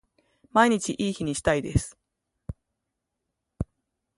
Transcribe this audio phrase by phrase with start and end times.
[0.51, 1.95] 毎日いい日にしたいです